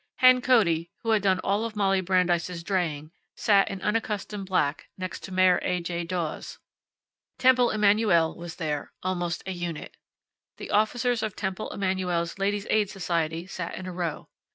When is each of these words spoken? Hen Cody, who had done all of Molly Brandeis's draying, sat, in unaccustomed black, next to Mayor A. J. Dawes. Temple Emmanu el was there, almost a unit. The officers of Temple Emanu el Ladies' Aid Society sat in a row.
Hen 0.15 0.41
Cody, 0.41 0.89
who 1.03 1.11
had 1.11 1.21
done 1.21 1.37
all 1.43 1.63
of 1.63 1.75
Molly 1.75 2.01
Brandeis's 2.01 2.63
draying, 2.63 3.11
sat, 3.37 3.69
in 3.69 3.83
unaccustomed 3.83 4.47
black, 4.47 4.89
next 4.97 5.19
to 5.25 5.31
Mayor 5.31 5.59
A. 5.61 5.79
J. 5.79 6.03
Dawes. 6.03 6.57
Temple 7.37 7.69
Emmanu 7.69 8.11
el 8.11 8.33
was 8.35 8.55
there, 8.55 8.91
almost 9.03 9.43
a 9.45 9.51
unit. 9.51 9.97
The 10.57 10.71
officers 10.71 11.21
of 11.21 11.35
Temple 11.35 11.69
Emanu 11.71 12.09
el 12.09 12.27
Ladies' 12.39 12.65
Aid 12.71 12.89
Society 12.89 13.45
sat 13.45 13.75
in 13.75 13.85
a 13.85 13.91
row. 13.93 14.27